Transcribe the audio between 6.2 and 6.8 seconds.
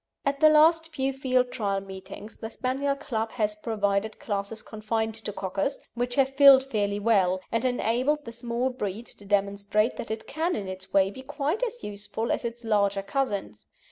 filled